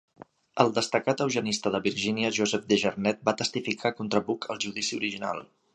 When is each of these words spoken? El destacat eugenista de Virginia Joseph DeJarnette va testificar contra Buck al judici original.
El 0.63 0.71
destacat 0.77 1.21
eugenista 1.25 1.73
de 1.75 1.81
Virginia 1.89 2.33
Joseph 2.39 2.67
DeJarnette 2.73 3.31
va 3.31 3.39
testificar 3.45 3.95
contra 4.01 4.27
Buck 4.31 4.53
al 4.57 4.65
judici 4.67 5.01
original. 5.03 5.51